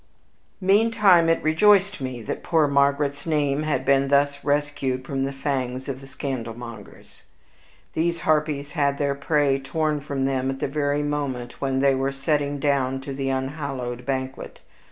[0.61, 5.87] Meantime, it rejoiced me that poor Margaret's name had been thus rescued from the fangs
[5.87, 7.21] of the scandalmongers.
[7.93, 12.11] These harpies had their prey torn from them at the very moment when they were
[12.11, 14.59] sitting down to the unhallowed banquet.